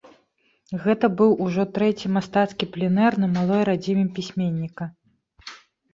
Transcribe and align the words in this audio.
Гэта 0.85 1.09
быў 1.17 1.35
ужо 1.47 1.65
трэці 1.75 2.11
мастацкі 2.15 2.71
пленэр 2.77 3.21
на 3.25 3.33
малой 3.37 3.61
радзіме 3.69 4.05
пісьменніка. 4.19 4.93